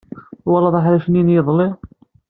Twalaḍ 0.43 0.75
aḥric-nni 0.79 1.21
n 1.23 1.33
yiḍelli? 1.33 1.69